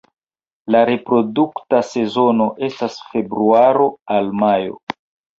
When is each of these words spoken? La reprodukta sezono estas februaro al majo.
La 0.75 0.79
reprodukta 0.89 1.81
sezono 1.89 2.47
estas 2.67 2.95
februaro 3.11 3.85
al 4.15 4.33
majo. 4.45 4.81